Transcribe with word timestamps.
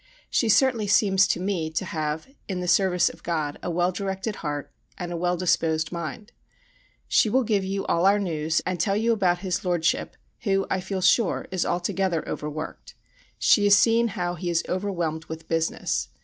She 0.31 0.49
certainly 0.49 0.87
seems 0.87 1.27
to 1.27 1.39
me 1.39 1.69
to 1.69 1.85
have, 1.85 2.25
in 2.47 2.59
the 2.59 2.67
service 2.67 3.07
of 3.07 3.21
God, 3.21 3.59
a 3.61 3.69
well 3.69 3.91
directed 3.91 4.37
heart, 4.37 4.71
and 4.97 5.11
a 5.11 5.15
well 5.15 5.37
disposed 5.37 5.91
mind. 5.91 6.31
She 7.07 7.29
will 7.29 7.43
give 7.43 7.63
you 7.63 7.85
all 7.85 8.07
our 8.07 8.17
news 8.17 8.61
and 8.65 8.79
tell 8.79 8.97
you 8.97 9.13
about 9.13 9.41
his 9.45 9.63
Lordship, 9.63 10.17
who, 10.39 10.65
I 10.71 10.79
feel 10.81 11.01
sure, 11.01 11.45
is 11.51 11.67
altogether 11.67 12.27
overworked. 12.27 12.95
She 13.37 13.65
has 13.65 13.77
seen 13.77 14.07
how 14.17 14.33
he 14.33 14.49
is 14.49 14.63
overwhelmed 14.67 15.25
with 15.25 15.47
business. 15.47 16.09